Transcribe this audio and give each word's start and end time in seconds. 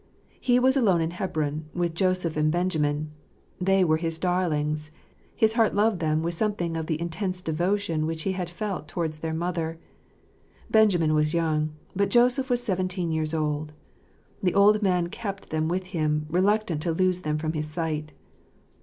He 0.39 0.57
was 0.57 0.75
alone 0.75 0.99
in 0.99 1.11
Hebron 1.11 1.65
with 1.75 1.93
Joseph 1.93 2.35
and 2.35 2.49
Benjamin: 2.51 3.11
they 3.59 3.83
were 3.83 3.97
his 3.97 4.17
darlings; 4.17 4.89
his 5.35 5.53
heart 5.53 5.75
loved 5.75 5.99
them 5.99 6.23
with 6.23 6.33
some 6.33 6.55
thing 6.55 6.75
of 6.75 6.87
the 6.87 6.99
intense 6.99 7.39
devotion 7.39 8.07
which 8.07 8.23
he 8.23 8.31
had 8.31 8.49
felt 8.49 8.87
towards 8.87 9.19
their 9.19 9.31
mother. 9.31 9.77
Benjamin 10.71 11.13
was 11.13 11.35
young; 11.35 11.73
but 11.95 12.09
Joseph 12.09 12.49
was 12.49 12.63
seven 12.63 12.87
teen 12.87 13.11
years 13.11 13.35
old. 13.35 13.73
The 14.41 14.55
old 14.55 14.81
man 14.81 15.05
kept 15.09 15.51
them 15.51 15.67
with 15.67 15.83
him, 15.93 16.25
reluctant 16.31 16.81
to 16.81 16.93
lose 16.93 17.21
them 17.21 17.37
from 17.37 17.53
his 17.53 17.67
sight. 17.67 18.11